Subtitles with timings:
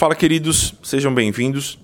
[0.00, 1.78] Fala, queridos, sejam bem-vindos.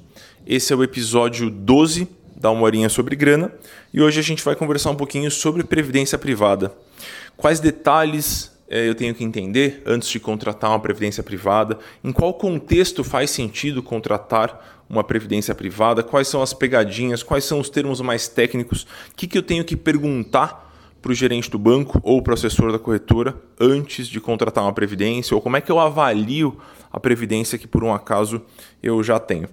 [0.47, 3.53] Esse é o episódio 12 da Uma Horinha sobre Grana
[3.93, 6.75] e hoje a gente vai conversar um pouquinho sobre previdência privada.
[7.37, 11.79] Quais detalhes é, eu tenho que entender antes de contratar uma previdência privada?
[12.03, 16.03] Em qual contexto faz sentido contratar uma previdência privada?
[16.03, 17.23] Quais são as pegadinhas?
[17.23, 18.85] Quais são os termos mais técnicos?
[19.13, 20.73] O que, que eu tenho que perguntar
[21.03, 24.73] para o gerente do banco ou para o assessor da corretora antes de contratar uma
[24.73, 25.35] previdência?
[25.35, 26.57] Ou como é que eu avalio
[26.93, 28.43] a previdência que por um acaso
[28.83, 29.49] eu já tenho?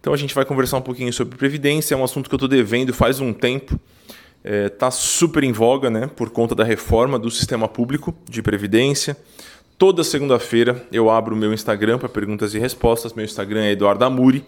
[0.00, 2.48] Então a gente vai conversar um pouquinho sobre previdência, é um assunto que eu estou
[2.48, 3.78] devendo faz um tempo.
[4.44, 8.42] Está é, tá super em voga né, por conta da reforma do sistema público de
[8.42, 9.16] previdência.
[9.78, 13.14] Toda segunda-feira eu abro o meu Instagram para perguntas e respostas.
[13.14, 14.44] Meu Instagram é Eduardo Amuri.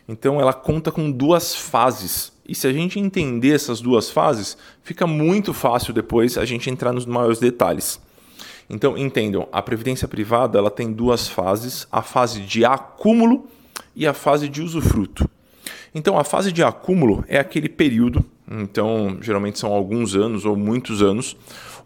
[0.08, 2.32] Então ela conta com duas fases.
[2.48, 6.92] E se a gente entender essas duas fases, fica muito fácil depois a gente entrar
[6.92, 8.00] nos maiores detalhes.
[8.68, 13.48] Então entendam, a previdência privada ela tem duas fases: a fase de acúmulo
[13.94, 15.28] e a fase de usufruto.
[15.94, 21.02] Então a fase de acúmulo é aquele período, então geralmente são alguns anos ou muitos
[21.02, 21.36] anos,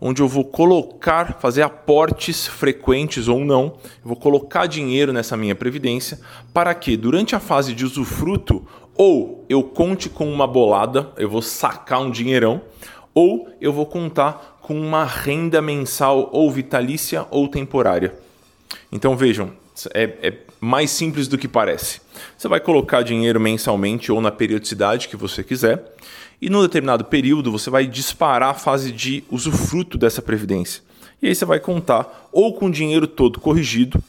[0.01, 6.19] onde eu vou colocar, fazer aportes frequentes ou não, vou colocar dinheiro nessa minha previdência
[6.55, 8.67] para que durante a fase de usufruto
[8.97, 12.61] ou eu conte com uma bolada, eu vou sacar um dinheirão,
[13.15, 18.15] ou eu vou contar com uma renda mensal ou vitalícia ou temporária.
[18.93, 19.53] Então vejam,
[19.95, 22.01] é, é, mais simples do que parece.
[22.37, 25.83] Você vai colocar dinheiro mensalmente ou na periodicidade que você quiser,
[26.41, 30.83] e num determinado período você vai disparar a fase de usufruto dessa previdência.
[31.23, 34.03] E aí você vai contar ou com o dinheiro todo corrigido,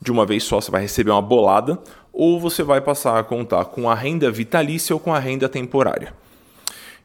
[0.00, 1.78] de uma vez só você vai receber uma bolada,
[2.12, 6.14] ou você vai passar a contar com a renda vitalícia ou com a renda temporária.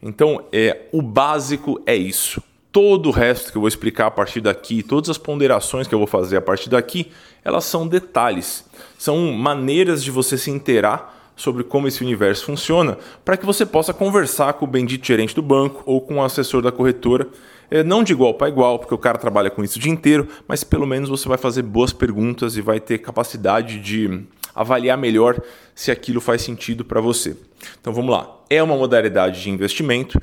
[0.01, 2.41] Então, é, o básico é isso.
[2.71, 5.99] Todo o resto que eu vou explicar a partir daqui, todas as ponderações que eu
[5.99, 7.11] vou fazer a partir daqui,
[7.43, 8.65] elas são detalhes,
[8.97, 13.93] são maneiras de você se inteirar sobre como esse universo funciona, para que você possa
[13.93, 17.29] conversar com o bendito gerente do banco ou com o assessor da corretora,
[17.69, 20.27] é, não de igual para igual, porque o cara trabalha com isso o dia inteiro,
[20.47, 24.25] mas pelo menos você vai fazer boas perguntas e vai ter capacidade de
[24.55, 25.39] avaliar melhor
[25.75, 27.37] se aquilo faz sentido para você.
[27.79, 28.35] Então vamos lá.
[28.49, 30.19] É uma modalidade de investimento,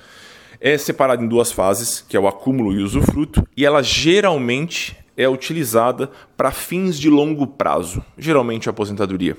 [0.60, 4.96] é separada em duas fases, que é o acúmulo e o usufruto, e ela geralmente
[5.16, 9.36] é utilizada para fins de longo prazo, geralmente a aposentadoria.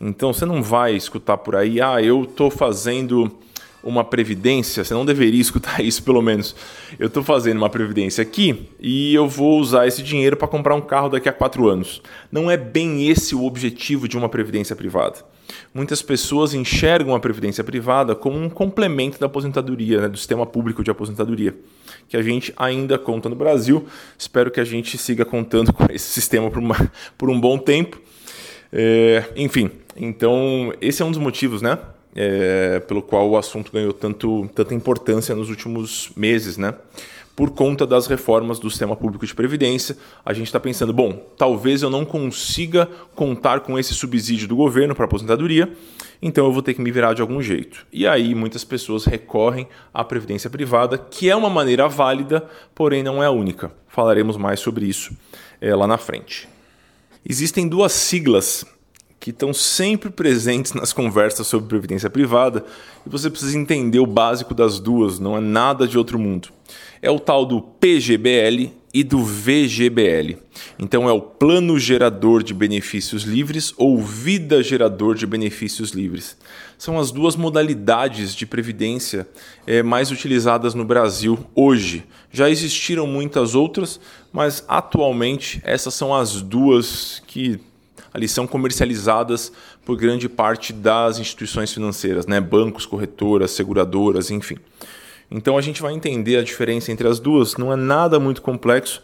[0.00, 3.30] Então você não vai escutar por aí, ah, eu estou fazendo
[3.82, 6.54] uma previdência, você não deveria escutar isso pelo menos.
[6.98, 10.80] Eu estou fazendo uma previdência aqui e eu vou usar esse dinheiro para comprar um
[10.80, 12.02] carro daqui a quatro anos.
[12.30, 15.18] Não é bem esse o objetivo de uma previdência privada.
[15.72, 20.84] Muitas pessoas enxergam a previdência privada como um complemento da aposentadoria, né, do sistema público
[20.84, 21.54] de aposentadoria,
[22.06, 23.86] que a gente ainda conta no Brasil.
[24.18, 27.98] Espero que a gente siga contando com esse sistema por, uma, por um bom tempo.
[28.70, 31.78] É, enfim, então esse é um dos motivos, né?
[32.14, 36.74] É, pelo qual o assunto ganhou tanto, tanta importância nos últimos meses, né?
[37.38, 41.82] Por conta das reformas do sistema público de previdência, a gente está pensando, bom, talvez
[41.82, 45.72] eu não consiga contar com esse subsídio do governo para aposentadoria,
[46.20, 47.86] então eu vou ter que me virar de algum jeito.
[47.92, 52.44] E aí muitas pessoas recorrem à previdência privada, que é uma maneira válida,
[52.74, 53.70] porém não é a única.
[53.86, 55.16] Falaremos mais sobre isso
[55.60, 56.48] é, lá na frente.
[57.24, 58.64] Existem duas siglas
[59.20, 62.64] que estão sempre presentes nas conversas sobre previdência privada
[63.06, 66.48] e você precisa entender o básico das duas, não é nada de outro mundo.
[67.00, 70.36] É o tal do PGBL e do VGBL.
[70.78, 76.36] Então é o Plano Gerador de Benefícios Livres ou Vida Gerador de Benefícios Livres.
[76.76, 79.28] São as duas modalidades de previdência
[79.66, 82.04] é, mais utilizadas no Brasil hoje.
[82.32, 84.00] Já existiram muitas outras,
[84.32, 87.60] mas atualmente essas são as duas que
[88.12, 89.52] ali são comercializadas
[89.84, 92.40] por grande parte das instituições financeiras, né?
[92.40, 94.56] bancos, corretoras, seguradoras, enfim.
[95.30, 99.02] Então a gente vai entender a diferença entre as duas, não é nada muito complexo,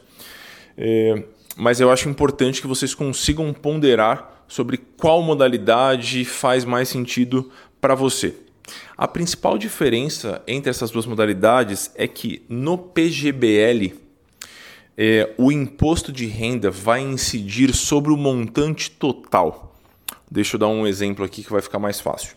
[0.77, 1.23] é,
[1.57, 7.95] mas eu acho importante que vocês consigam ponderar sobre qual modalidade faz mais sentido para
[7.95, 8.35] você.
[8.97, 14.04] A principal diferença entre essas duas modalidades é que no PGBL
[14.97, 19.77] é, o imposto de renda vai incidir sobre o montante total.
[20.31, 22.37] Deixa eu dar um exemplo aqui que vai ficar mais fácil.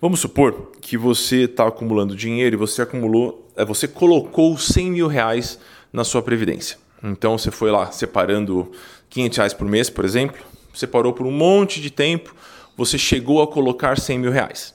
[0.00, 5.08] Vamos supor que você está acumulando dinheiro e você acumulou, é, você colocou 100 mil
[5.08, 5.58] reais
[5.92, 6.78] na sua previdência.
[7.02, 8.70] Então você foi lá separando
[9.10, 10.40] 500 reais por mês, por exemplo,
[10.72, 12.34] separou por um monte de tempo,
[12.76, 14.74] você chegou a colocar 100 mil reais.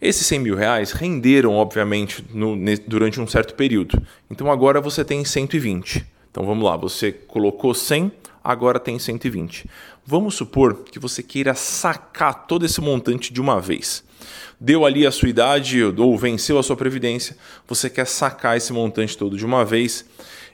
[0.00, 4.00] Esses 100 mil reais renderam, obviamente, no, durante um certo período.
[4.30, 6.15] Então agora você tem 120.
[6.36, 8.12] Então vamos lá, você colocou 100,
[8.44, 9.64] agora tem 120.
[10.04, 14.04] Vamos supor que você queira sacar todo esse montante de uma vez.
[14.60, 19.16] Deu ali a sua idade ou venceu a sua previdência, você quer sacar esse montante
[19.16, 20.04] todo de uma vez.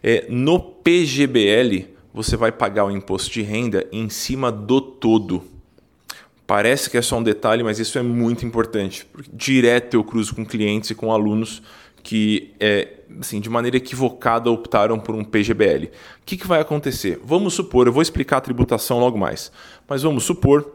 [0.04, 5.42] É, no PGBL, você vai pagar o imposto de renda em cima do todo.
[6.46, 9.04] Parece que é só um detalhe, mas isso é muito importante.
[9.32, 11.60] Direto eu cruzo com clientes e com alunos
[12.02, 12.88] que é,
[13.20, 15.86] assim, de maneira equivocada optaram por um PGBL.
[15.86, 15.90] O
[16.26, 17.20] que, que vai acontecer?
[17.24, 19.52] Vamos supor, eu vou explicar a tributação logo mais,
[19.88, 20.70] mas vamos supor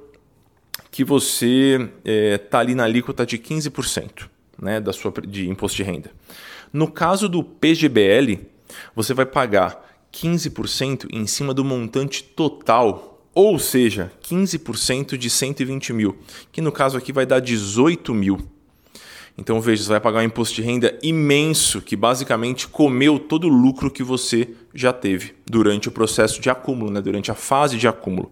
[0.90, 4.30] que você está é, tá ali na alíquota de 15%
[4.62, 6.12] né, da sua, de imposto de renda.
[6.72, 8.40] No caso do PGBL,
[8.96, 16.18] você vai pagar 15% em cima do montante total, ou seja, 15% de 120 mil,
[16.52, 18.57] que no caso aqui vai dar 18 mil.
[19.38, 23.50] Então veja, você vai pagar um imposto de renda imenso que basicamente comeu todo o
[23.50, 27.02] lucro que você já teve durante o processo de acúmulo, né?
[27.02, 28.32] durante a fase de acúmulo.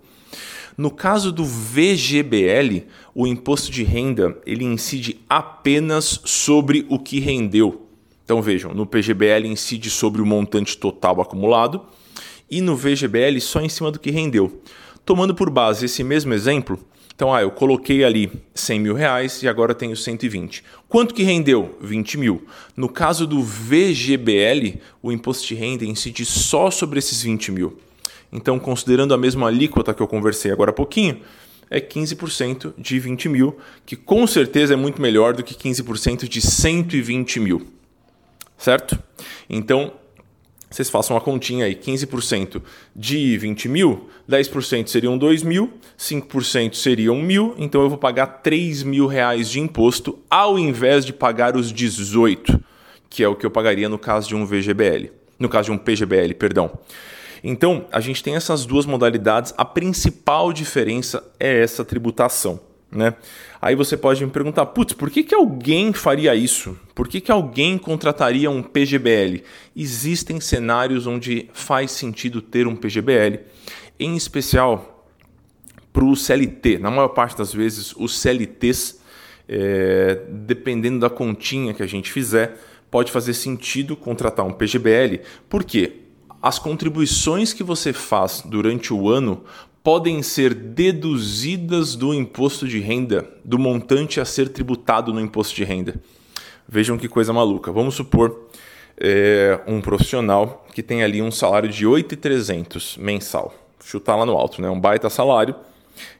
[0.75, 7.87] No caso do VGBL, o imposto de renda ele incide apenas sobre o que rendeu.
[8.25, 11.85] Então vejam, no PGBL incide sobre o montante total acumulado
[12.49, 14.61] e no VGBL só em cima do que rendeu.
[15.05, 16.79] Tomando por base esse mesmo exemplo,
[17.15, 20.61] então, ah, eu coloquei ali 100 mil reais e agora tenho 120.
[20.89, 21.77] Quanto que rendeu?
[21.79, 22.45] 20 mil.
[22.75, 27.79] No caso do VGBL, o imposto de renda incide só sobre esses 20 mil.
[28.33, 31.21] Então, considerando a mesma alíquota que eu conversei agora há pouquinho,
[31.69, 36.41] é 15% de 20 mil, que com certeza é muito melhor do que 15% de
[36.41, 37.65] 120 mil.
[38.57, 39.01] Certo?
[39.49, 39.93] Então,
[40.75, 42.61] vocês façam uma continha aí, 15%
[42.93, 48.83] de 20 mil, 10% seriam 2 mil, 5% seriam mil, então eu vou pagar 3
[48.83, 52.59] mil reais de imposto ao invés de pagar os 18,
[53.09, 55.77] que é o que eu pagaria no caso de um VGBL, no caso de um
[55.77, 56.69] PGBL, perdão.
[57.41, 62.59] Então, a gente tem essas duas modalidades, a principal diferença é essa tributação.
[62.95, 63.13] Né?
[63.61, 66.79] Aí você pode me perguntar, putz, por que, que alguém faria isso?
[66.95, 69.43] Por que, que alguém contrataria um PGBL?
[69.75, 73.39] Existem cenários onde faz sentido ter um PGBL,
[73.99, 75.09] em especial
[75.91, 76.79] para o CLT.
[76.79, 79.01] Na maior parte das vezes, os CLTs,
[79.47, 82.57] é, dependendo da continha que a gente fizer,
[82.89, 85.19] pode fazer sentido contratar um PGBL.
[85.49, 85.97] Por quê?
[86.41, 89.43] As contribuições que você faz durante o ano
[89.85, 95.63] podem ser deduzidas do imposto de renda, do montante a ser tributado no imposto de
[95.63, 95.93] renda.
[96.67, 97.71] Vejam que coisa maluca.
[97.71, 98.49] Vamos supor
[98.97, 103.53] é, um profissional que tem ali um salário de 8,300 mensal.
[103.83, 104.67] Chutar lá no alto, né?
[104.71, 105.53] um baita salário.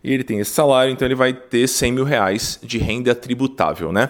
[0.04, 3.92] E ele tem esse salário, então ele vai ter 100 mil reais de renda tributável.
[3.92, 4.10] Né?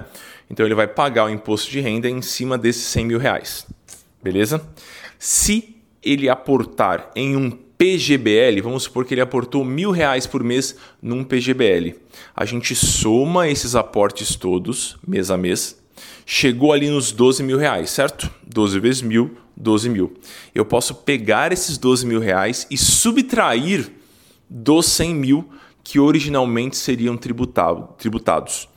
[0.50, 3.66] Então ele vai pagar o imposto de renda em cima desses 100 mil reais.
[4.22, 4.62] Beleza?
[5.18, 10.76] Se ele aportar em um PGBL, vamos supor que ele aportou mil reais por mês
[11.02, 11.96] num PGBL.
[12.36, 15.78] A gente soma esses aportes todos, mês a mês,
[16.26, 18.32] chegou ali nos 12 mil reais, certo?
[18.46, 20.14] 12 vezes mil, 12 mil.
[20.54, 23.92] Eu posso pegar esses 12 mil reais e subtrair
[24.50, 25.50] dos 100 mil
[25.84, 28.68] que originalmente seriam tributados.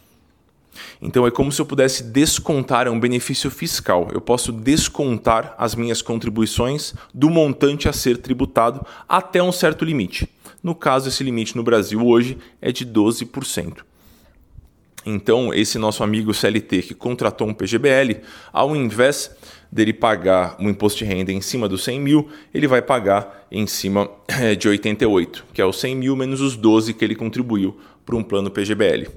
[1.01, 4.09] Então é como se eu pudesse descontar, é um benefício fiscal.
[4.13, 10.29] Eu posso descontar as minhas contribuições do montante a ser tributado até um certo limite.
[10.63, 13.79] No caso, esse limite no Brasil hoje é de 12%.
[15.07, 18.21] Então, esse nosso amigo CLT que contratou um PGBL,
[18.53, 19.31] ao invés
[19.71, 23.67] dele pagar um imposto de renda em cima dos 100 mil, ele vai pagar em
[23.67, 27.79] cima eh, de 88, que é os 100 mil menos os 12 que ele contribuiu
[28.05, 29.09] para um plano PGBL.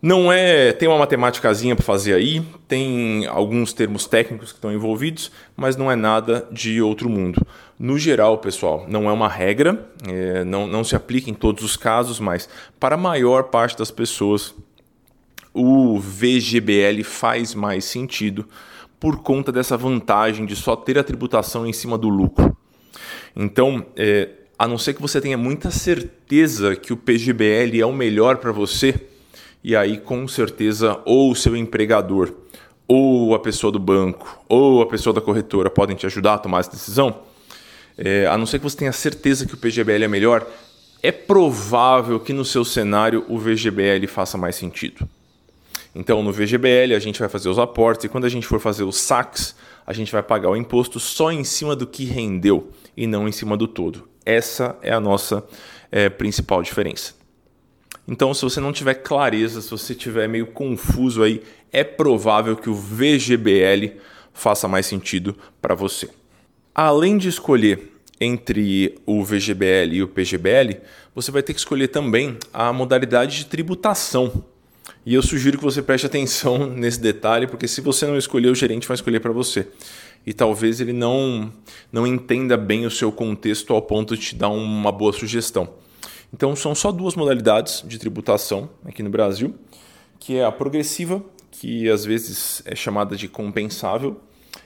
[0.00, 0.72] Não é.
[0.72, 5.90] Tem uma matemáticazinha para fazer aí, tem alguns termos técnicos que estão envolvidos, mas não
[5.90, 7.44] é nada de outro mundo.
[7.78, 11.76] No geral, pessoal, não é uma regra, é, não, não se aplica em todos os
[11.76, 14.54] casos, mas para a maior parte das pessoas,
[15.52, 18.48] o VGBL faz mais sentido
[19.00, 22.56] por conta dessa vantagem de só ter a tributação em cima do lucro.
[23.34, 27.92] Então, é, a não ser que você tenha muita certeza que o PGBL é o
[27.92, 29.08] melhor para você
[29.62, 32.32] e aí com certeza ou o seu empregador,
[32.86, 36.60] ou a pessoa do banco, ou a pessoa da corretora podem te ajudar a tomar
[36.60, 37.20] essa decisão,
[37.96, 40.46] é, a não ser que você tenha certeza que o PGBL é melhor,
[41.02, 45.08] é provável que no seu cenário o VGBL faça mais sentido.
[45.94, 48.84] Então, no VGBL, a gente vai fazer os aportes e quando a gente for fazer
[48.84, 49.54] os saques,
[49.86, 53.32] a gente vai pagar o imposto só em cima do que rendeu e não em
[53.32, 54.08] cima do todo.
[54.24, 55.42] Essa é a nossa
[55.90, 57.17] é, principal diferença.
[58.08, 62.70] Então, se você não tiver clareza, se você tiver meio confuso aí, é provável que
[62.70, 63.98] o VGBL
[64.32, 66.08] faça mais sentido para você.
[66.74, 70.80] Além de escolher entre o VGBL e o PGBL,
[71.14, 74.42] você vai ter que escolher também a modalidade de tributação.
[75.04, 78.54] E eu sugiro que você preste atenção nesse detalhe, porque se você não escolher, o
[78.54, 79.66] gerente vai escolher para você.
[80.24, 81.52] E talvez ele não,
[81.92, 85.68] não entenda bem o seu contexto ao ponto de te dar uma boa sugestão.
[86.32, 89.54] Então são só duas modalidades de tributação aqui no Brasil,
[90.18, 94.20] que é a progressiva, que às vezes é chamada de compensável,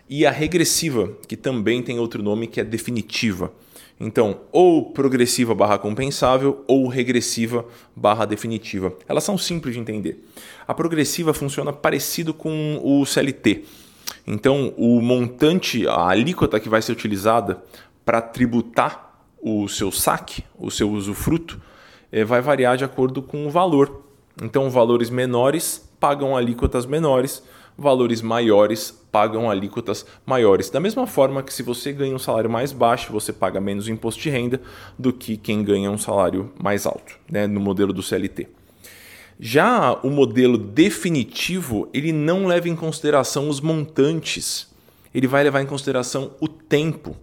[0.08, 3.52] e a regressiva, que também tem outro nome que é definitiva.
[4.00, 7.64] Então, ou progressiva barra compensável ou regressiva
[7.94, 8.92] barra definitiva.
[9.06, 10.24] Elas são simples de entender.
[10.66, 13.64] A progressiva funciona parecido com o CLT.
[14.26, 17.62] Então, o montante, a alíquota que vai ser utilizada
[18.04, 19.11] para tributar
[19.42, 21.60] o seu saque, o seu usufruto,
[22.12, 24.04] é, vai variar de acordo com o valor.
[24.40, 27.42] Então, valores menores pagam alíquotas menores,
[27.76, 30.70] valores maiores pagam alíquotas maiores.
[30.70, 34.22] Da mesma forma que se você ganha um salário mais baixo, você paga menos imposto
[34.22, 34.60] de renda
[34.98, 38.48] do que quem ganha um salário mais alto, né, no modelo do CLT.
[39.40, 44.72] Já o modelo definitivo, ele não leva em consideração os montantes,
[45.12, 47.16] ele vai levar em consideração o tempo.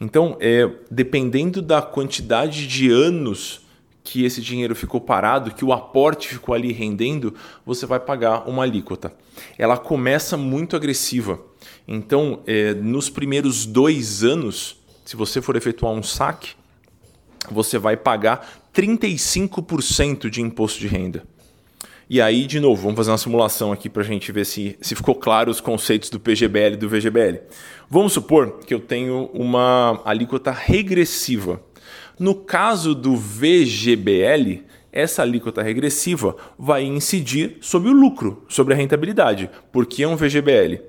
[0.00, 3.60] Então, é, dependendo da quantidade de anos
[4.02, 8.62] que esse dinheiro ficou parado, que o aporte ficou ali rendendo, você vai pagar uma
[8.62, 9.12] alíquota.
[9.58, 11.38] Ela começa muito agressiva.
[11.86, 16.54] Então, é, nos primeiros dois anos, se você for efetuar um saque,
[17.50, 21.24] você vai pagar 35% de imposto de renda.
[22.10, 24.94] E aí, de novo, vamos fazer uma simulação aqui para a gente ver se, se
[24.94, 27.40] ficou claro os conceitos do PGBL e do VGBL.
[27.90, 31.60] Vamos supor que eu tenho uma alíquota regressiva.
[32.18, 39.50] No caso do VGBL, essa alíquota regressiva vai incidir sobre o lucro, sobre a rentabilidade,
[39.70, 40.80] porque é um VGBL.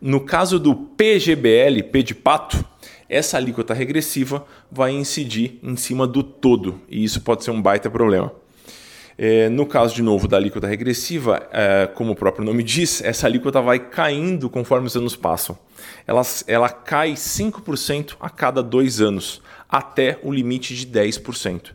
[0.00, 2.64] No caso do PGBL, P de pato,
[3.08, 7.88] essa alíquota regressiva vai incidir em cima do todo, e isso pode ser um baita
[7.88, 8.32] problema.
[9.18, 13.26] É, no caso, de novo, da alíquota regressiva, é, como o próprio nome diz, essa
[13.26, 15.58] alíquota vai caindo conforme os anos passam.
[16.06, 21.72] Ela, ela cai 5% a cada dois anos, até o limite de 10%.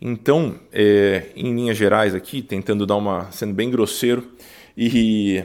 [0.00, 3.30] Então, é, em linhas gerais aqui, tentando dar uma.
[3.30, 4.32] sendo bem grosseiro
[4.76, 5.44] e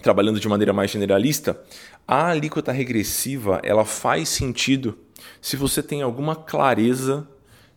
[0.00, 1.60] trabalhando de maneira mais generalista,
[2.06, 4.96] a alíquota regressiva ela faz sentido
[5.40, 7.28] se você tem alguma clareza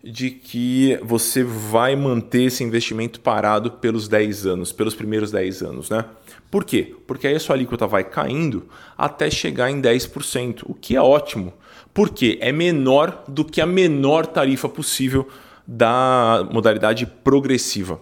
[0.04, 5.90] de que você vai manter esse investimento parado pelos 10 anos, pelos primeiros 10 anos,
[5.90, 6.06] né?
[6.50, 6.96] Por quê?
[7.06, 8.68] Porque aí a sua alíquota vai caindo
[8.98, 11.54] até chegar em 10%, o que é ótimo,
[11.94, 15.28] porque é menor do que a menor tarifa possível
[15.68, 18.02] da modalidade progressiva.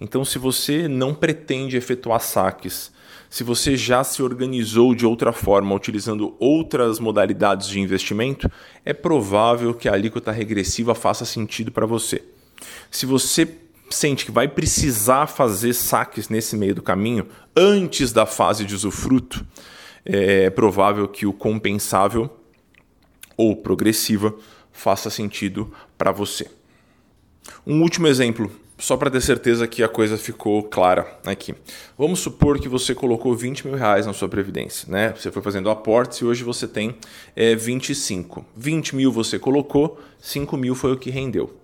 [0.00, 2.92] Então, se você não pretende efetuar saques
[3.36, 8.50] se você já se organizou de outra forma, utilizando outras modalidades de investimento,
[8.82, 12.24] é provável que a alíquota regressiva faça sentido para você.
[12.90, 13.46] Se você
[13.90, 19.46] sente que vai precisar fazer saques nesse meio do caminho, antes da fase de usufruto,
[20.02, 22.34] é provável que o compensável
[23.36, 24.34] ou progressiva
[24.72, 26.50] faça sentido para você.
[27.66, 31.54] Um último exemplo só para ter certeza que a coisa ficou clara aqui.
[31.96, 35.14] Vamos supor que você colocou 20 mil reais na sua previdência, né?
[35.16, 36.94] Você foi fazendo aportes e hoje você tem
[37.34, 38.44] é, 25.
[38.56, 41.54] 20 mil você colocou, 5 mil foi o que rendeu.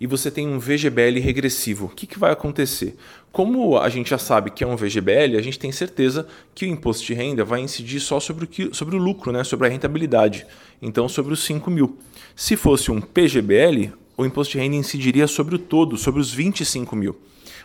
[0.00, 1.86] E você tem um VGBL regressivo.
[1.86, 2.96] O que, que vai acontecer?
[3.32, 6.68] Como a gente já sabe que é um VGBL, a gente tem certeza que o
[6.68, 9.42] imposto de renda vai incidir só sobre o, que, sobre o lucro, né?
[9.42, 10.46] sobre a rentabilidade.
[10.80, 11.98] Então, sobre os 5 mil.
[12.36, 16.96] Se fosse um PGBL, o imposto de renda incidiria sobre o todo, sobre os 25
[16.96, 17.16] mil.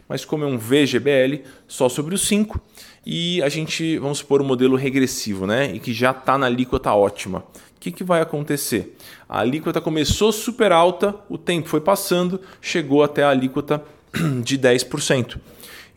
[0.07, 2.61] Mas como é um VGBL, só sobre os 5.
[3.03, 5.73] E a gente, vamos supor, um modelo regressivo, né?
[5.73, 7.39] E que já está na alíquota ótima.
[7.75, 8.95] O que, que vai acontecer?
[9.27, 13.83] A alíquota começou super alta, o tempo foi passando, chegou até a alíquota
[14.43, 15.39] de 10%.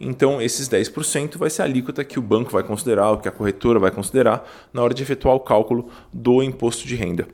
[0.00, 3.78] Então, esses 10% vai ser a alíquota que o banco vai considerar, que a corretora
[3.78, 7.28] vai considerar na hora de efetuar o cálculo do imposto de renda.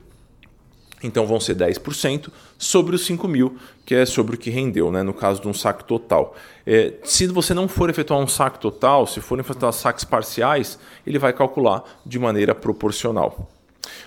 [1.03, 5.03] Então vão ser 10% sobre os 5 mil, que é sobre o que rendeu, né?
[5.03, 6.35] no caso de um saque total.
[6.65, 11.19] É, se você não for efetuar um saque total, se for efetuar saques parciais, ele
[11.19, 13.49] vai calcular de maneira proporcional.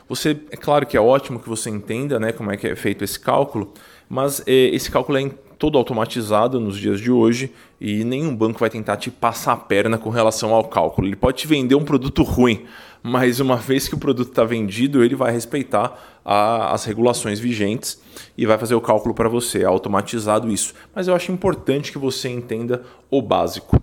[0.09, 3.05] Você, é claro que é ótimo que você entenda né, como é que é feito
[3.05, 3.73] esse cálculo,
[4.09, 8.71] mas é, esse cálculo é todo automatizado nos dias de hoje e nenhum banco vai
[8.71, 11.07] tentar te passar a perna com relação ao cálculo.
[11.07, 12.65] Ele pode te vender um produto ruim,
[13.03, 18.01] mas uma vez que o produto está vendido, ele vai respeitar a, as regulações vigentes
[18.37, 20.75] e vai fazer o cálculo para você, é automatizado isso.
[20.95, 23.81] Mas eu acho importante que você entenda o básico.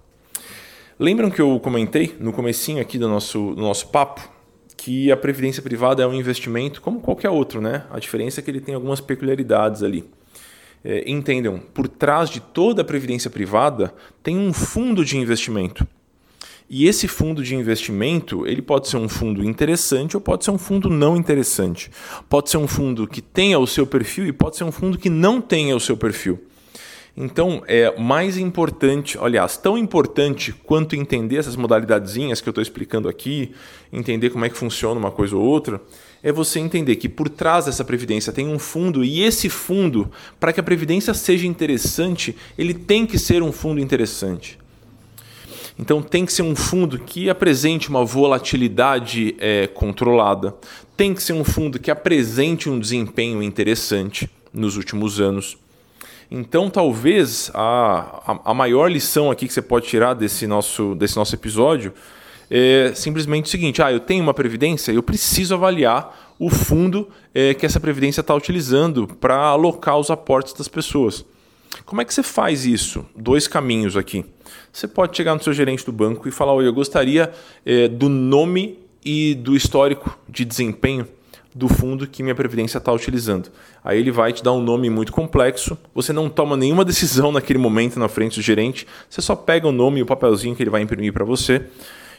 [1.00, 4.34] Lembram que eu comentei no comecinho aqui do nosso, do nosso papo
[4.78, 7.86] que a previdência privada é um investimento como qualquer outro, né?
[7.90, 10.04] A diferença é que ele tem algumas peculiaridades ali.
[10.86, 15.88] É, entendam, por trás de toda a previdência privada tem um fundo de investimento.
[16.70, 20.58] E esse fundo de investimento, ele pode ser um fundo interessante ou pode ser um
[20.58, 21.92] fundo não interessante.
[22.28, 25.10] Pode ser um fundo que tenha o seu perfil e pode ser um fundo que
[25.10, 26.40] não tenha o seu perfil.
[27.16, 33.08] Então, é mais importante, aliás, tão importante quanto entender essas modalidadezinhas que eu estou explicando
[33.08, 33.54] aqui,
[33.92, 35.80] entender como é que funciona uma coisa ou outra,
[36.24, 40.54] é você entender que por trás dessa previdência tem um fundo e esse fundo, para
[40.54, 44.58] que a previdência seja interessante, ele tem que ser um fundo interessante.
[45.78, 50.56] Então tem que ser um fundo que apresente uma volatilidade é, controlada,
[50.96, 55.58] tem que ser um fundo que apresente um desempenho interessante nos últimos anos.
[56.32, 61.16] Então, talvez a, a, a, maior lição aqui que você pode tirar desse nosso, desse
[61.16, 61.94] nosso episódio
[62.50, 67.54] é simplesmente o seguinte: ah, eu tenho uma previdência, eu preciso avaliar o fundo é,
[67.54, 71.26] que essa previdência está utilizando para alocar os aportes das pessoas.
[71.86, 73.06] Como é que você faz isso?
[73.16, 74.26] Dois caminhos aqui.
[74.72, 77.32] Você pode chegar no seu gerente do banco e falar: Oi, eu gostaria
[77.66, 81.08] é, do nome e do histórico de desempenho
[81.56, 83.50] do fundo que minha previdência está utilizando.
[83.84, 87.60] Aí ele vai te dar um nome muito complexo, você não toma nenhuma decisão naquele
[87.60, 90.70] momento na frente do gerente, você só pega o nome e o papelzinho que ele
[90.70, 91.68] vai imprimir para você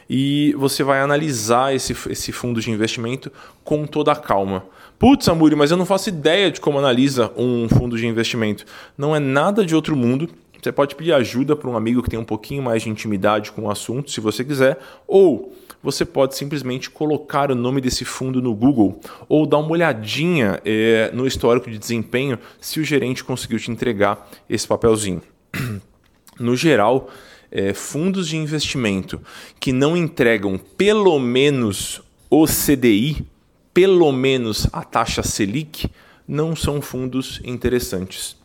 [0.09, 3.31] e você vai analisar esse, esse fundo de investimento
[3.63, 4.65] com toda a calma.
[4.97, 8.65] Putz, Amuri, mas eu não faço ideia de como analisa um fundo de investimento.
[8.97, 10.29] Não é nada de outro mundo.
[10.61, 13.63] Você pode pedir ajuda para um amigo que tem um pouquinho mais de intimidade com
[13.63, 18.55] o assunto, se você quiser, ou você pode simplesmente colocar o nome desse fundo no
[18.55, 23.69] Google ou dar uma olhadinha é, no histórico de desempenho se o gerente conseguiu te
[23.69, 25.21] entregar esse papelzinho.
[26.37, 27.09] No geral,
[27.55, 29.21] é, fundos de investimento
[29.61, 33.25] que não entregam pelo menos o CDI,
[33.73, 35.89] pelo menos a taxa Selic,
[36.27, 38.35] não são fundos interessantes.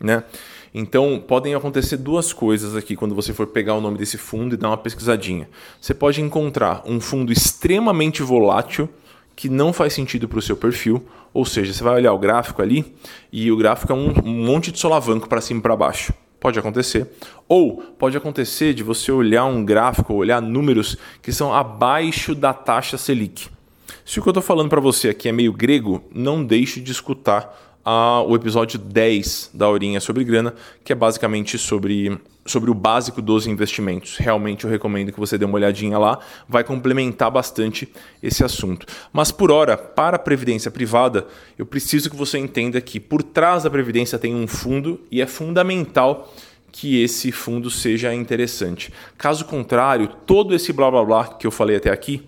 [0.00, 0.24] Né?
[0.74, 4.58] Então, podem acontecer duas coisas aqui quando você for pegar o nome desse fundo e
[4.58, 5.48] dar uma pesquisadinha.
[5.80, 8.88] Você pode encontrar um fundo extremamente volátil
[9.36, 12.62] que não faz sentido para o seu perfil, ou seja, você vai olhar o gráfico
[12.62, 12.96] ali
[13.30, 16.12] e o gráfico é um, um monte de solavanco para cima e para baixo.
[16.38, 17.10] Pode acontecer.
[17.48, 22.98] Ou pode acontecer de você olhar um gráfico, olhar números que são abaixo da taxa
[22.98, 23.48] Selic.
[24.04, 26.92] Se o que eu estou falando para você aqui é meio grego, não deixe de
[26.92, 27.65] escutar
[28.26, 30.52] o episódio 10 da Aurinha sobre grana,
[30.84, 34.16] que é basicamente sobre, sobre o básico dos investimentos.
[34.16, 36.18] Realmente eu recomendo que você dê uma olhadinha lá,
[36.48, 37.88] vai complementar bastante
[38.20, 38.86] esse assunto.
[39.12, 43.62] Mas por hora, para a previdência privada, eu preciso que você entenda que por trás
[43.62, 46.32] da previdência tem um fundo e é fundamental
[46.72, 48.92] que esse fundo seja interessante.
[49.16, 52.22] Caso contrário, todo esse blá blá blá que eu falei até aqui,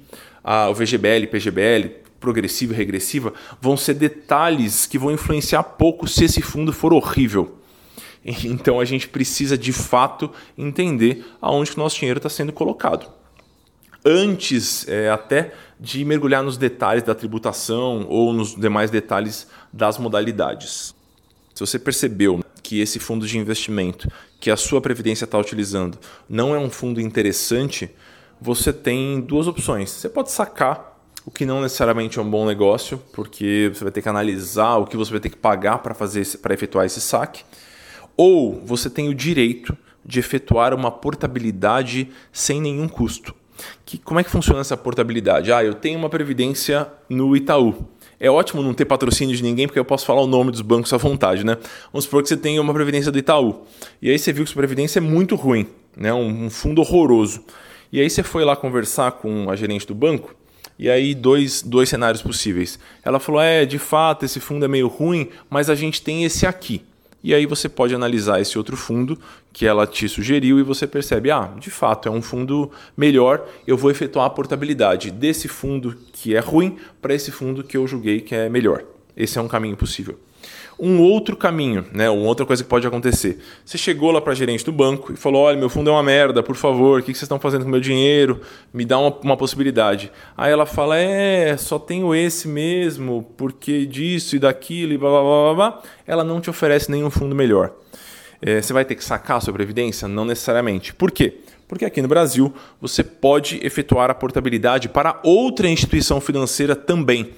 [0.71, 6.43] o VGBL, PGBL, progressiva e regressiva vão ser detalhes que vão influenciar pouco se esse
[6.43, 7.57] fundo for horrível.
[8.45, 13.11] Então a gente precisa de fato entender aonde o nosso dinheiro está sendo colocado.
[14.05, 20.95] Antes é, até de mergulhar nos detalhes da tributação ou nos demais detalhes das modalidades.
[21.55, 24.09] Se você percebeu que esse fundo de investimento
[24.41, 27.91] que a sua previdência está utilizando não é um fundo interessante,
[28.41, 29.91] você tem duas opções.
[29.91, 30.98] Você pode sacar,
[31.29, 34.87] o que não necessariamente é um bom negócio, porque você vai ter que analisar o
[34.87, 37.45] que você vai ter que pagar para fazer para efetuar esse saque,
[38.17, 43.35] ou você tem o direito de efetuar uma portabilidade sem nenhum custo.
[43.85, 45.53] Que, como é que funciona essa portabilidade?
[45.53, 47.75] Ah, eu tenho uma previdência no Itaú.
[48.19, 50.95] É ótimo não ter patrocínio de ninguém, porque eu posso falar o nome dos bancos
[50.95, 51.59] à vontade, né?
[51.93, 53.67] Vamos supor que você tem uma previdência do Itaú.
[54.01, 56.11] E aí você viu que sua previdência é muito ruim, né?
[56.15, 57.45] um fundo horroroso.
[57.93, 60.35] E aí você foi lá conversar com a gerente do banco,
[60.79, 62.79] e aí dois, dois cenários possíveis.
[63.03, 66.47] Ela falou: é, de fato, esse fundo é meio ruim, mas a gente tem esse
[66.47, 66.83] aqui.
[67.23, 69.19] E aí você pode analisar esse outro fundo
[69.53, 73.77] que ela te sugeriu e você percebe, ah, de fato é um fundo melhor, eu
[73.77, 78.21] vou efetuar a portabilidade desse fundo que é ruim para esse fundo que eu julguei
[78.21, 78.85] que é melhor.
[79.17, 80.17] Esse é um caminho possível
[80.79, 82.09] um outro caminho, né?
[82.09, 83.39] Uma outra coisa que pode acontecer.
[83.65, 86.43] Você chegou lá para gerente do banco e falou: olha, meu fundo é uma merda,
[86.43, 88.41] por favor, o que vocês estão fazendo com meu dinheiro?
[88.73, 90.13] Me dá uma, uma possibilidade.
[90.37, 95.23] Aí ela fala: é, só tenho esse mesmo, porque disso e daquilo e blá blá
[95.23, 95.83] blá blá.
[96.07, 97.73] Ela não te oferece nenhum fundo melhor.
[98.41, 100.07] É, você vai ter que sacar a sua previdência?
[100.07, 100.95] Não necessariamente.
[100.95, 101.39] Por quê?
[101.67, 107.35] Porque aqui no Brasil você pode efetuar a portabilidade para outra instituição financeira também.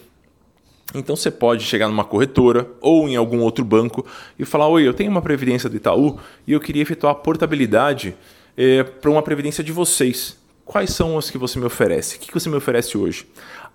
[0.94, 4.05] Então você pode chegar numa corretora ou em algum outro banco
[4.38, 8.14] e falar: Oi, eu tenho uma previdência do Itaú e eu queria efetuar a portabilidade
[8.57, 10.38] é, para uma previdência de vocês.
[10.64, 12.16] Quais são as que você me oferece?
[12.16, 13.26] O que você me oferece hoje?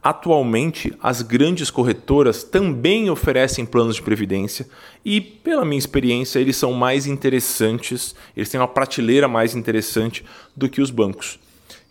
[0.02, 4.68] Atualmente, as grandes corretoras também oferecem planos de previdência
[5.04, 10.24] e, pela minha experiência, eles são mais interessantes, eles têm uma prateleira mais interessante
[10.56, 11.40] do que os bancos.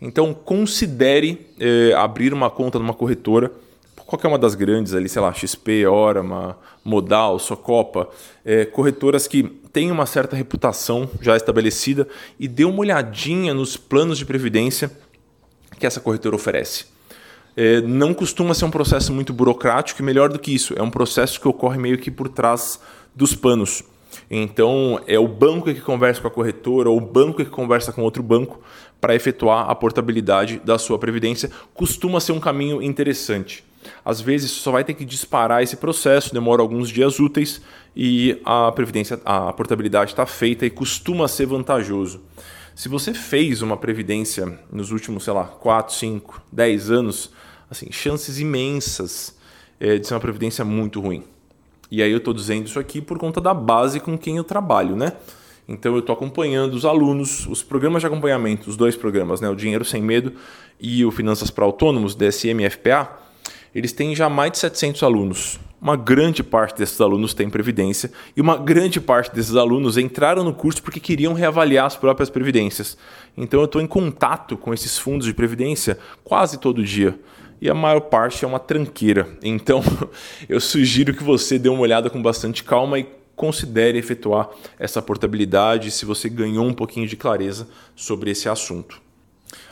[0.01, 3.51] Então, considere é, abrir uma conta numa corretora
[4.15, 8.09] qualquer uma das grandes ali, sei lá, XP, Orama, Modal, Socopa,
[8.45, 12.07] é, corretoras que têm uma certa reputação já estabelecida
[12.39, 14.91] e dê uma olhadinha nos planos de previdência
[15.79, 16.87] que essa corretora oferece.
[17.57, 20.91] É, não costuma ser um processo muito burocrático e melhor do que isso, é um
[20.91, 22.79] processo que ocorre meio que por trás
[23.15, 23.83] dos panos.
[24.31, 28.03] Então, é o banco que conversa com a corretora ou o banco que conversa com
[28.03, 28.61] outro banco
[29.01, 31.51] para efetuar a portabilidade da sua previdência.
[31.75, 33.65] Costuma ser um caminho interessante.
[34.05, 37.61] Às vezes só vai ter que disparar esse processo, demora alguns dias úteis
[37.97, 42.21] e a previdência, a portabilidade está feita e costuma ser vantajoso.
[42.75, 47.31] Se você fez uma previdência nos últimos, sei lá, 4, 5, 10 anos,
[47.71, 49.37] assim, chances imensas
[49.79, 51.23] é, de ser uma previdência muito ruim.
[51.91, 54.97] E aí eu estou dizendo isso aqui por conta da base com quem eu trabalho,
[54.97, 55.13] né?
[55.69, 59.49] Então eu estou acompanhando os alunos, os programas de acompanhamento, os dois programas, né?
[59.49, 60.33] o Dinheiro Sem Medo
[60.79, 63.24] e o Finanças para Autônomos, DSM e FPA
[63.75, 65.59] eles têm já mais de 700 alunos.
[65.81, 70.55] Uma grande parte desses alunos tem previdência e uma grande parte desses alunos entraram no
[70.55, 72.97] curso porque queriam reavaliar as próprias previdências.
[73.37, 77.19] Então eu estou em contato com esses fundos de previdência quase todo dia
[77.61, 79.29] e a maior parte é uma tranqueira.
[79.43, 79.83] Então
[80.49, 83.07] eu sugiro que você dê uma olhada com bastante calma e
[83.37, 89.03] considere efetuar essa portabilidade se você ganhou um pouquinho de clareza sobre esse assunto.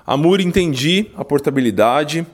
[0.06, 2.26] Amor, entendi a portabilidade.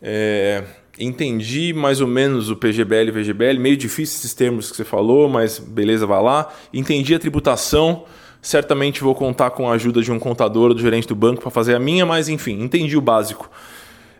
[0.00, 0.64] É,
[0.98, 5.28] entendi mais ou menos o PGBL e VGBL, meio difícil esses termos que você falou,
[5.28, 6.52] mas beleza, vai lá.
[6.72, 8.04] Entendi a tributação,
[8.42, 11.50] certamente vou contar com a ajuda de um contador ou do gerente do banco para
[11.50, 13.50] fazer a minha, mas enfim, entendi o básico.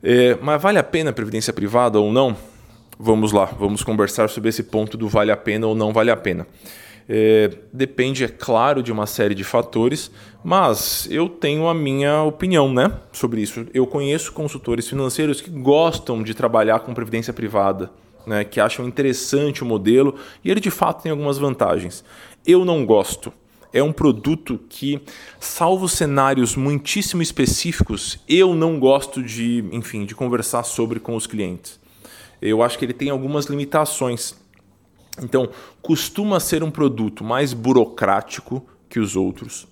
[0.03, 2.37] É, mas vale a pena a previdência privada ou não?
[2.99, 6.17] Vamos lá, vamos conversar sobre esse ponto do vale a pena ou não vale a
[6.17, 6.47] pena.
[7.09, 10.11] É, depende, é claro, de uma série de fatores,
[10.45, 13.67] mas eu tenho a minha opinião né, sobre isso.
[13.73, 17.91] Eu conheço consultores financeiros que gostam de trabalhar com previdência privada,
[18.27, 22.05] né, que acham interessante o modelo e ele de fato tem algumas vantagens.
[22.47, 23.33] Eu não gosto.
[23.73, 25.01] É um produto que,
[25.39, 31.79] salvo cenários muitíssimo específicos, eu não gosto de, enfim, de conversar sobre com os clientes.
[32.41, 34.35] Eu acho que ele tem algumas limitações
[35.23, 35.49] então,
[35.83, 39.67] costuma ser um produto mais burocrático que os outros.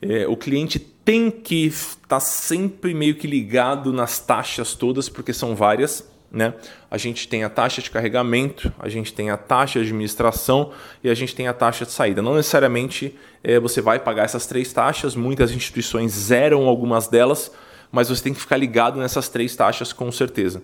[0.00, 5.32] É, o cliente tem que estar tá sempre meio que ligado nas taxas todas, porque
[5.32, 6.08] são várias.
[6.30, 6.52] Né?
[6.90, 11.08] A gente tem a taxa de carregamento, a gente tem a taxa de administração e
[11.08, 12.20] a gente tem a taxa de saída.
[12.20, 17.52] Não necessariamente é, você vai pagar essas três taxas, muitas instituições zeram algumas delas,
[17.92, 20.60] mas você tem que ficar ligado nessas três taxas com certeza.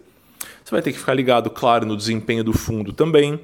[0.64, 3.40] Você vai ter que ficar ligado, claro, no desempenho do fundo também.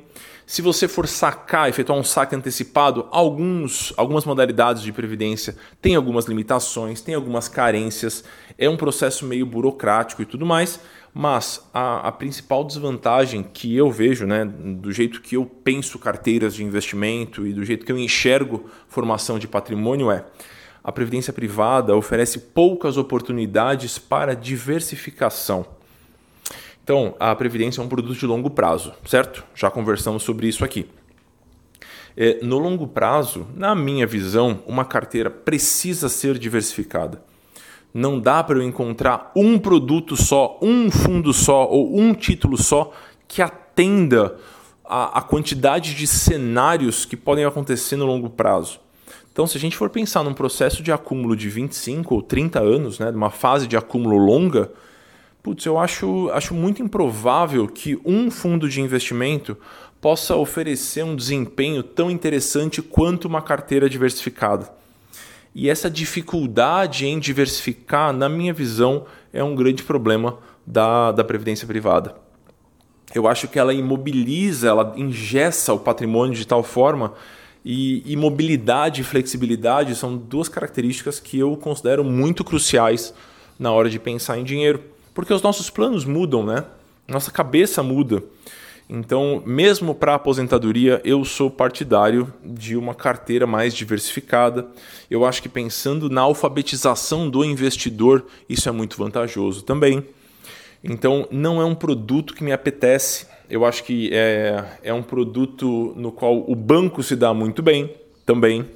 [0.47, 6.27] Se você for sacar, efetuar um saque antecipado, alguns, algumas modalidades de previdência têm algumas
[6.27, 8.23] limitações, têm algumas carências,
[8.57, 10.79] é um processo meio burocrático e tudo mais,
[11.13, 16.55] mas a, a principal desvantagem que eu vejo, né, do jeito que eu penso carteiras
[16.55, 20.25] de investimento e do jeito que eu enxergo formação de patrimônio é
[20.87, 25.76] a previdência privada oferece poucas oportunidades para diversificação.
[26.87, 29.43] Então, a previdência é um produto de longo prazo, certo?
[29.57, 30.87] Já conversamos sobre isso aqui.
[32.17, 37.21] É, no longo prazo, na minha visão, uma carteira precisa ser diversificada.
[37.93, 42.93] Não dá para eu encontrar um produto só, um fundo só ou um título só
[43.27, 44.37] que atenda
[44.85, 48.79] a, a quantidade de cenários que podem acontecer no longo prazo.
[49.33, 53.01] Então, se a gente for pensar num processo de acúmulo de 25 ou 30 anos,
[53.01, 54.71] né, uma fase de acúmulo longa,
[55.47, 59.57] Putz, eu acho, acho muito improvável que um fundo de investimento
[60.01, 64.69] possa oferecer um desempenho tão interessante quanto uma carteira diversificada.
[65.55, 71.65] E essa dificuldade em diversificar, na minha visão, é um grande problema da, da previdência
[71.65, 72.17] privada.
[73.15, 77.15] Eu acho que ela imobiliza, ela ingessa o patrimônio de tal forma
[77.65, 83.15] e, e mobilidade e flexibilidade são duas características que eu considero muito cruciais
[83.57, 84.96] na hora de pensar em dinheiro.
[85.17, 86.63] Porque os nossos planos mudam, né?
[87.09, 88.23] Nossa cabeça muda.
[88.87, 94.67] Então, mesmo para a aposentadoria, eu sou partidário de uma carteira mais diversificada.
[95.11, 100.05] Eu acho que pensando na alfabetização do investidor, isso é muito vantajoso também.
[100.85, 103.27] Então, não é um produto que me apetece.
[103.49, 107.91] Eu acho que é, é um produto no qual o banco se dá muito bem
[108.27, 108.67] também.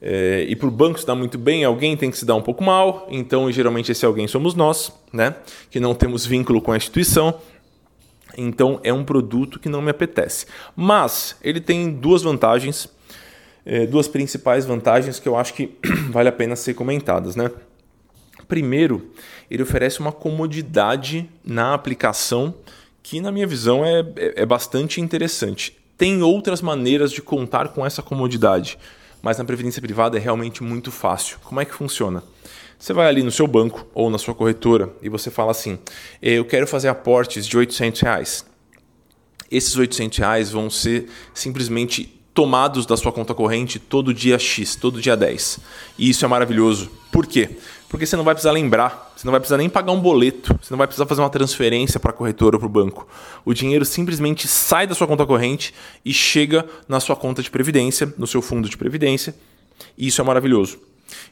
[0.00, 2.42] É, e para o banco se dar muito bem, alguém tem que se dar um
[2.42, 5.34] pouco mal, então geralmente esse alguém somos nós, né?
[5.70, 7.40] que não temos vínculo com a instituição.
[8.36, 10.46] Então é um produto que não me apetece.
[10.74, 12.88] Mas ele tem duas vantagens,
[13.64, 15.76] é, duas principais vantagens que eu acho que
[16.10, 17.34] vale a pena ser comentadas.
[17.34, 17.50] Né?
[18.46, 19.10] Primeiro,
[19.50, 22.54] ele oferece uma comodidade na aplicação
[23.02, 25.76] que, na minha visão, é, é, é bastante interessante.
[25.96, 28.78] Tem outras maneiras de contar com essa comodidade
[29.26, 31.38] mas na previdência privada é realmente muito fácil.
[31.42, 32.22] Como é que funciona?
[32.78, 35.80] Você vai ali no seu banco ou na sua corretora e você fala assim:
[36.22, 38.46] eu quero fazer aportes de 800 reais.
[39.50, 45.00] Esses 800 reais vão ser simplesmente tomados da sua conta corrente todo dia X, todo
[45.00, 45.58] dia 10.
[45.98, 46.88] E isso é maravilhoso.
[47.10, 47.50] Por quê?
[47.88, 50.72] Porque você não vai precisar lembrar, você não vai precisar nem pagar um boleto, você
[50.72, 53.06] não vai precisar fazer uma transferência para a corretora ou para o banco.
[53.44, 55.72] O dinheiro simplesmente sai da sua conta corrente
[56.04, 59.34] e chega na sua conta de previdência, no seu fundo de previdência.
[59.96, 60.78] E isso é maravilhoso.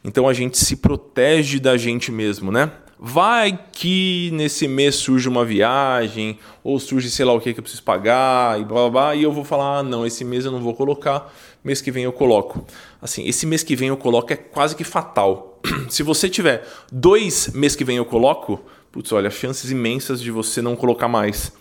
[0.03, 2.71] Então a gente se protege da gente mesmo, né?
[2.97, 7.63] Vai que nesse mês surge uma viagem, ou surge sei lá o que que eu
[7.63, 10.51] preciso pagar, e blá blá blá, e eu vou falar: ah, não, esse mês eu
[10.51, 12.65] não vou colocar, mês que vem eu coloco.
[13.01, 15.59] Assim, esse mês que vem eu coloco é quase que fatal.
[15.89, 20.61] Se você tiver dois mês que vem eu coloco, putz, olha, chances imensas de você
[20.61, 21.51] não colocar mais.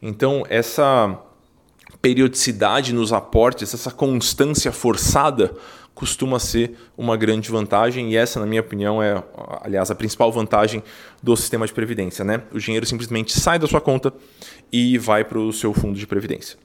[0.00, 1.18] Então, essa
[2.00, 5.54] periodicidade nos aportes, essa constância forçada,
[6.00, 9.22] costuma ser uma grande vantagem e essa, na minha opinião, é,
[9.60, 10.82] aliás, a principal vantagem
[11.22, 12.24] do sistema de previdência.
[12.24, 12.40] Né?
[12.50, 14.10] O dinheiro simplesmente sai da sua conta
[14.72, 16.56] e vai para o seu fundo de previdência.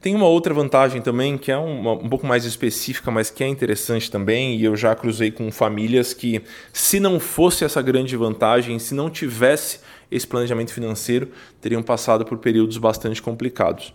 [0.00, 3.46] Tem uma outra vantagem também, que é uma, um pouco mais específica, mas que é
[3.46, 8.80] interessante também, e eu já cruzei com famílias que, se não fosse essa grande vantagem,
[8.80, 9.78] se não tivesse
[10.10, 13.94] esse planejamento financeiro, teriam passado por períodos bastante complicados.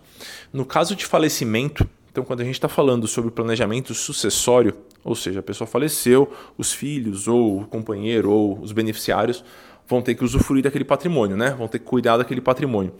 [0.50, 5.40] No caso de falecimento, então, quando a gente está falando sobre planejamento sucessório, ou seja,
[5.40, 9.42] a pessoa faleceu, os filhos, ou o companheiro, ou os beneficiários
[9.88, 11.54] vão ter que usufruir daquele patrimônio, né?
[11.56, 12.92] vão ter que cuidar daquele patrimônio.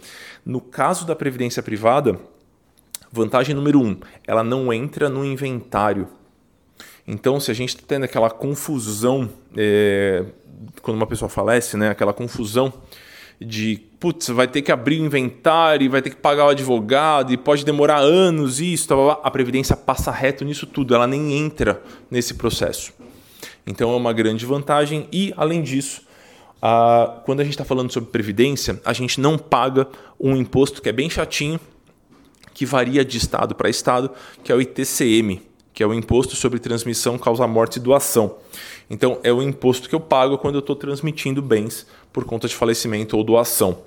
[0.46, 2.18] No caso da previdência privada,
[3.12, 6.08] vantagem número um, ela não entra no inventário.
[7.06, 10.24] Então, se a gente está tendo aquela confusão, é,
[10.80, 11.90] quando uma pessoa falece, né?
[11.90, 12.72] aquela confusão
[13.44, 17.36] de putz, vai ter que abrir o inventário, vai ter que pagar o advogado e
[17.36, 22.34] pode demorar anos isso, tá, a previdência passa reto nisso tudo, ela nem entra nesse
[22.34, 22.92] processo.
[23.64, 26.02] Então é uma grande vantagem e além disso,
[27.24, 29.86] quando a gente está falando sobre previdência, a gente não paga
[30.18, 31.60] um imposto que é bem chatinho,
[32.52, 34.10] que varia de estado para estado,
[34.42, 38.36] que é o ITCM, que é o Imposto sobre Transmissão, Causa Morte e Doação.
[38.90, 42.54] Então, é o imposto que eu pago quando eu estou transmitindo bens por conta de
[42.54, 43.78] falecimento ou doação.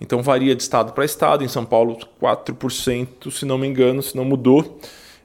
[0.00, 1.44] Então, varia de estado para estado.
[1.44, 4.78] Em São Paulo, 4%, se não me engano, se não mudou.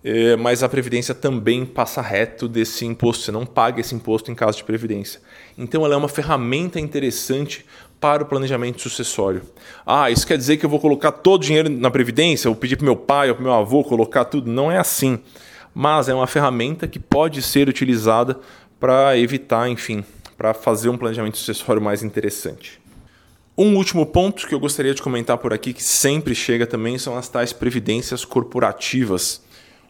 [0.04, 3.24] É, mas a Previdência também passa reto desse imposto.
[3.24, 5.22] Você não paga esse imposto em caso de Previdência.
[5.58, 7.66] Então, ela é uma ferramenta interessante
[8.00, 9.42] para o planejamento sucessório.
[9.86, 12.78] Ah, isso quer dizer que eu vou colocar todo o dinheiro na previdência, ou pedir
[12.78, 14.50] para meu pai ou para meu avô colocar tudo?
[14.50, 15.20] Não é assim.
[15.74, 18.40] Mas é uma ferramenta que pode ser utilizada
[18.80, 20.04] para evitar, enfim,
[20.40, 22.80] para fazer um planejamento sucessório mais interessante.
[23.58, 27.18] Um último ponto que eu gostaria de comentar por aqui, que sempre chega também, são
[27.18, 29.42] as tais previdências corporativas.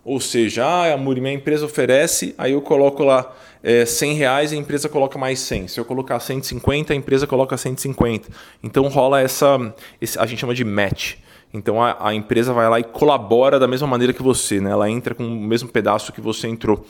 [0.04, 3.32] Ou seja, ah, a minha empresa oferece, aí eu coloco lá
[3.62, 5.68] é, 100 reais e a empresa coloca mais 100.
[5.68, 8.30] Se eu colocar 150, a empresa coloca 150.
[8.64, 11.18] Então rola essa, esse, a gente chama de match.
[11.54, 14.72] Então a, a, empresa vai lá e colabora da mesma maneira que você, né?
[14.72, 16.84] ela entra com o mesmo pedaço que você entrou.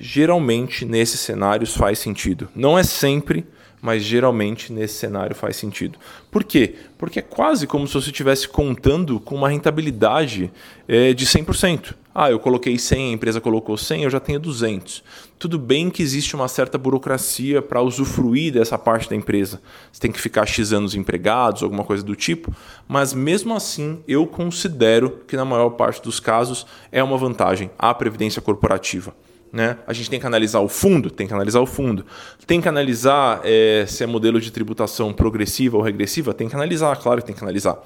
[0.00, 2.48] Geralmente nesses cenários faz sentido.
[2.54, 3.44] Não é sempre,
[3.80, 5.98] mas geralmente nesse cenário faz sentido.
[6.30, 6.74] Por quê?
[6.96, 10.50] Porque é quase como se você estivesse contando com uma rentabilidade
[10.86, 11.94] é, de 100%.
[12.14, 15.04] Ah, eu coloquei 100, a empresa colocou 100, eu já tenho 200.
[15.38, 19.62] Tudo bem que existe uma certa burocracia para usufruir dessa parte da empresa.
[19.92, 22.52] Você tem que ficar X anos empregados, alguma coisa do tipo,
[22.88, 27.94] mas mesmo assim eu considero que na maior parte dos casos é uma vantagem a
[27.94, 29.14] previdência corporativa.
[29.52, 29.78] Né?
[29.86, 32.04] A gente tem que analisar o fundo, tem que analisar o fundo.
[32.46, 36.96] Tem que analisar é, se é modelo de tributação progressiva ou regressiva, tem que analisar,
[36.96, 37.78] claro que tem que analisar.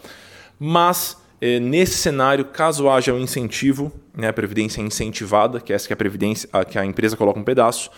[0.59, 5.89] Mas é, nesse cenário, caso haja um incentivo, né, a previdência incentivada, que é essa
[5.89, 7.91] que a previdência, a, que a empresa coloca um pedaço,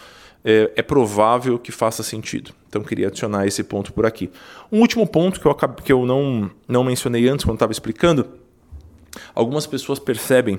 [0.44, 2.52] é, é, provável que faça sentido.
[2.68, 4.30] Então queria adicionar esse ponto por aqui.
[4.70, 8.26] Um último ponto que eu, que eu não, não mencionei antes quando estava explicando,
[9.34, 10.58] algumas pessoas percebem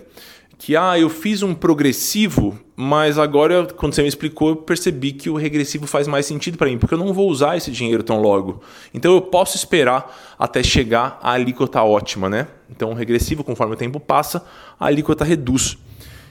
[0.57, 5.29] que ah, eu fiz um progressivo, mas agora, quando você me explicou, eu percebi que
[5.29, 8.21] o regressivo faz mais sentido para mim, porque eu não vou usar esse dinheiro tão
[8.21, 8.61] logo.
[8.93, 12.47] Então eu posso esperar até chegar à alíquota ótima, né?
[12.69, 14.45] Então o regressivo, conforme o tempo passa,
[14.79, 15.77] a alíquota reduz.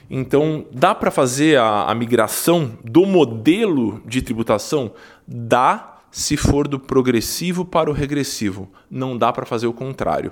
[0.09, 4.91] Então dá para fazer a, a migração do modelo de tributação?
[5.27, 8.69] Dá se for do progressivo para o regressivo.
[8.89, 10.31] Não dá para fazer o contrário.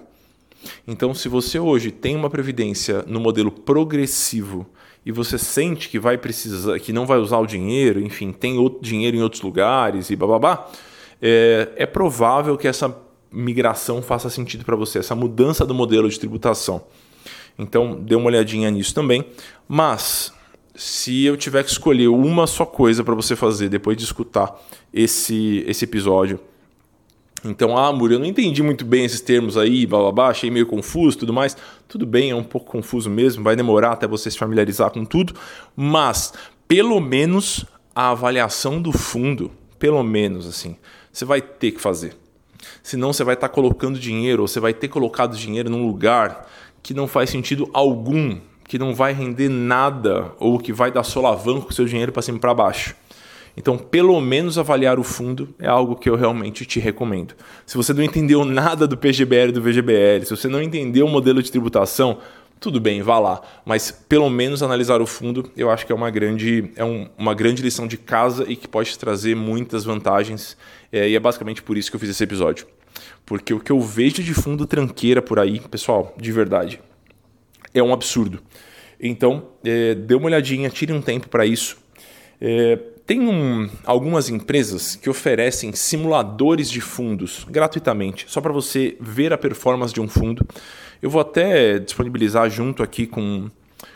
[0.87, 4.65] Então, se você hoje tem uma previdência no modelo progressivo
[5.05, 8.81] e você sente que vai precisar, que não vai usar o dinheiro, enfim, tem outro
[8.81, 10.69] dinheiro em outros lugares e bababá,
[11.21, 12.95] é, é provável que essa
[13.31, 16.83] migração faça sentido para você, essa mudança do modelo de tributação.
[17.57, 19.25] Então, dê uma olhadinha nisso também.
[19.67, 20.33] Mas,
[20.75, 24.59] se eu tiver que escolher uma só coisa para você fazer depois de escutar
[24.93, 26.39] esse, esse episódio,
[27.43, 30.49] então, ah, Muri, eu não entendi muito bem esses termos aí, blá, blá, blá, achei
[30.49, 31.57] meio confuso tudo mais.
[31.87, 35.33] Tudo bem, é um pouco confuso mesmo, vai demorar até você se familiarizar com tudo,
[35.75, 36.33] mas
[36.67, 40.77] pelo menos a avaliação do fundo, pelo menos assim,
[41.11, 42.15] você vai ter que fazer.
[42.81, 46.49] Senão você vai estar tá colocando dinheiro, ou você vai ter colocado dinheiro num lugar
[46.81, 51.69] que não faz sentido algum, que não vai render nada, ou que vai dar solavanco
[51.69, 52.95] o seu dinheiro para cima e para baixo.
[53.55, 57.35] Então, pelo menos avaliar o fundo é algo que eu realmente te recomendo.
[57.65, 61.09] Se você não entendeu nada do PGBL e do VGBL, se você não entendeu o
[61.09, 62.19] modelo de tributação,
[62.59, 63.41] tudo bem, vá lá.
[63.65, 67.33] Mas pelo menos analisar o fundo, eu acho que é uma grande, é um, uma
[67.33, 70.57] grande lição de casa e que pode trazer muitas vantagens.
[70.91, 72.65] É, e é basicamente por isso que eu fiz esse episódio.
[73.25, 76.79] Porque o que eu vejo de fundo tranqueira por aí, pessoal, de verdade,
[77.73, 78.41] é um absurdo.
[78.99, 81.77] Então, é, dê uma olhadinha, tire um tempo para isso.
[82.39, 89.33] É, tem um, algumas empresas que oferecem simuladores de fundos gratuitamente, só para você ver
[89.33, 90.45] a performance de um fundo.
[91.01, 93.49] Eu vou até disponibilizar junto aqui com,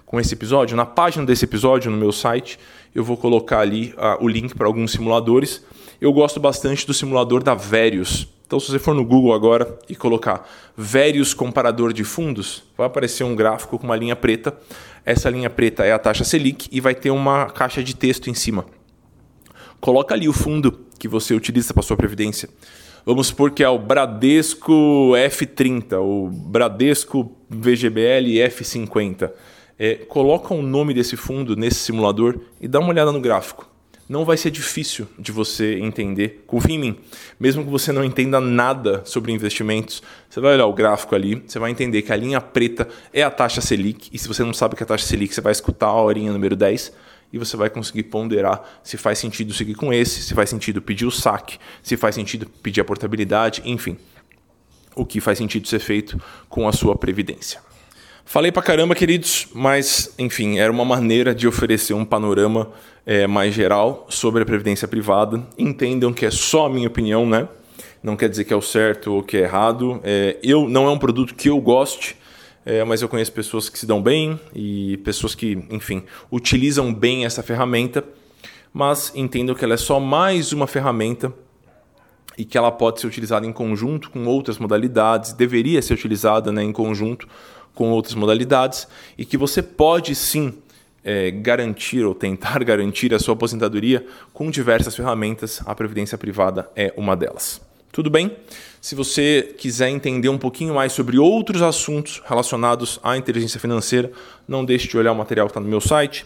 [0.05, 2.59] com esse episódio, na página desse episódio, no meu site,
[2.93, 5.63] eu vou colocar ali uh, o link para alguns simuladores.
[6.01, 8.27] Eu gosto bastante do simulador da Verius.
[8.45, 13.23] Então, se você for no Google agora e colocar Verius comparador de fundos, vai aparecer
[13.23, 14.57] um gráfico com uma linha preta.
[15.05, 18.33] Essa linha preta é a taxa Selic e vai ter uma caixa de texto em
[18.33, 18.65] cima.
[19.79, 22.49] Coloca ali o fundo que você utiliza para sua previdência.
[23.05, 29.31] Vamos supor que é o Bradesco F30, o Bradesco VGBL F50.
[29.79, 33.69] É, coloca o nome desse fundo nesse simulador e dá uma olhada no gráfico.
[34.09, 36.43] Não vai ser difícil de você entender.
[36.47, 36.97] Confie em mim.
[37.39, 41.59] Mesmo que você não entenda nada sobre investimentos, você vai olhar o gráfico ali, você
[41.59, 44.09] vai entender que a linha preta é a taxa Selic.
[44.11, 46.31] E se você não sabe que é a taxa Selic, você vai escutar a horinha
[46.31, 46.91] número 10
[47.31, 51.05] e você vai conseguir ponderar se faz sentido seguir com esse, se faz sentido pedir
[51.05, 53.97] o saque, se faz sentido pedir a portabilidade, enfim,
[54.95, 57.61] o que faz sentido ser feito com a sua previdência.
[58.25, 62.71] Falei pra caramba, queridos, mas enfim, era uma maneira de oferecer um panorama
[63.05, 65.41] é, mais geral sobre a previdência privada.
[65.57, 67.47] Entendam que é só a minha opinião, né?
[68.03, 70.01] Não quer dizer que é o certo ou que é errado.
[70.03, 72.17] É, eu não é um produto que eu goste,
[72.69, 77.23] é, mas eu conheço pessoas que se dão bem e pessoas que, enfim, utilizam bem
[77.23, 78.03] essa ferramenta,
[78.73, 81.31] mas entendo que ela é só mais uma ferramenta
[82.37, 86.61] e que ela pode ser utilizada em conjunto com outras modalidades, deveria ser utilizada né,
[86.61, 87.25] em conjunto
[87.73, 88.85] com outras modalidades
[89.17, 90.53] e que você pode sim
[91.05, 95.61] é, garantir ou tentar garantir a sua aposentadoria com diversas ferramentas.
[95.65, 97.61] A previdência privada é uma delas.
[97.97, 98.31] Tudo bem?
[98.79, 104.11] Se você quiser entender um pouquinho mais sobre outros assuntos relacionados à inteligência financeira,
[104.47, 106.23] não deixe de olhar o material que está no meu site.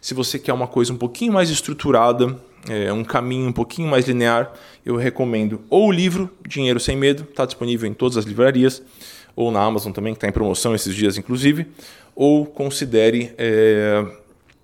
[0.00, 2.36] Se você quer uma coisa um pouquinho mais estruturada,
[2.68, 4.52] é, um caminho um pouquinho mais linear,
[4.84, 8.82] eu recomendo ou o livro Dinheiro Sem Medo, está disponível em todas as livrarias,
[9.36, 11.68] ou na Amazon também, que está em promoção esses dias, inclusive,
[12.16, 14.04] ou considere é,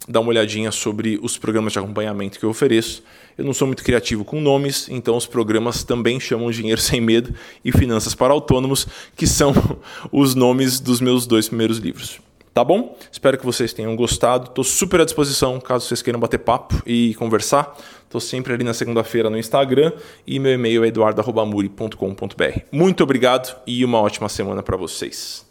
[0.08, 3.04] dar uma olhadinha sobre os programas de acompanhamento que eu ofereço.
[3.36, 7.34] Eu não sou muito criativo com nomes, então os programas também chamam Dinheiro Sem Medo
[7.64, 9.52] e Finanças para Autônomos, que são
[10.12, 12.20] os nomes dos meus dois primeiros livros.
[12.52, 12.96] Tá bom?
[13.10, 14.48] Espero que vocês tenham gostado.
[14.48, 17.76] Estou super à disposição caso vocês queiram bater papo e conversar.
[18.04, 19.92] Estou sempre ali na segunda-feira no Instagram
[20.26, 22.58] e meu e-mail é eduardo.muri.com.br.
[22.72, 25.49] Muito obrigado e uma ótima semana para vocês.